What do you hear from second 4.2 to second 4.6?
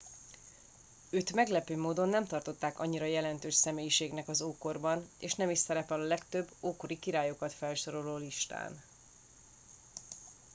az